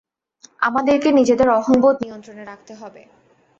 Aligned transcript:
আমাদেরকে 0.61 1.09
নিজেদের 1.11 1.47
অহংবোধ 1.59 1.95
নিয়ন্ত্রণে 2.03 2.43
রাখতে 2.45 2.73
হবে। 2.75 3.01